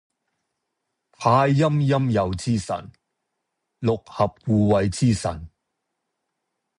[1.11, 2.91] 太陰陰祐之神，
[3.77, 5.47] 六合護衛之神